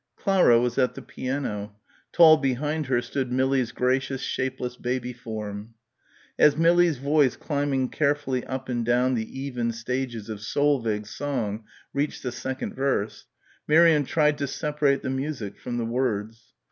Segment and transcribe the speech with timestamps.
[0.17, 1.75] Clara was at the piano.
[2.11, 5.75] Tall behind her stood Millie's gracious shapeless baby form.
[6.39, 12.23] As Millie's voice climbing carefully up and down the even stages of Solveig's song reached
[12.23, 13.27] the second verse,
[13.67, 16.51] Miriam tried to separate the music from the words.